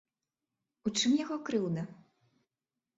У 0.89 0.93
чым 0.97 1.11
яго 1.23 1.37
крыўда? 1.51 1.81